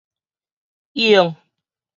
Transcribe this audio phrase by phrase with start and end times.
[0.95, 1.35] 湧